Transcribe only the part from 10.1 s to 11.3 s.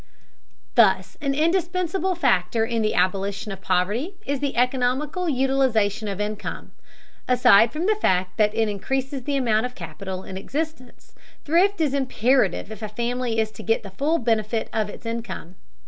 in existence,